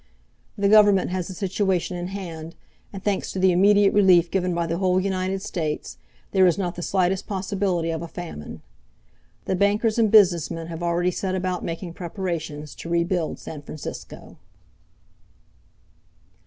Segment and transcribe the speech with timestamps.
[0.57, 2.55] The Government has the situation in hand,
[2.91, 5.99] and, thanks to the immediate relief given by the whole United States,
[6.31, 8.63] there is not the slightest possibility of a famine.
[9.45, 14.37] The bankers and business men hare already set about making preparations to rebuild San Francisco.